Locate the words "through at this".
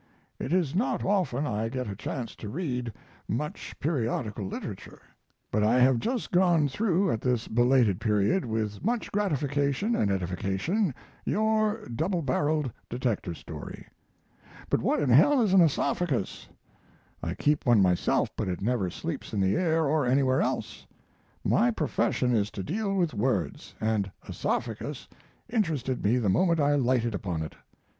6.67-7.47